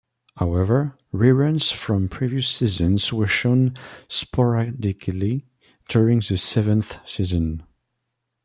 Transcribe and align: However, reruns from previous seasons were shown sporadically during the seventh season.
However, 0.37 0.97
reruns 1.13 1.71
from 1.71 2.09
previous 2.09 2.49
seasons 2.49 3.13
were 3.13 3.27
shown 3.27 3.77
sporadically 4.07 5.45
during 5.89 6.21
the 6.21 6.37
seventh 6.39 6.97
season. 7.07 7.61